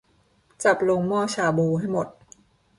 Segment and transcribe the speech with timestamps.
[0.63, 2.07] จับลงหม้อชาบูให้หมด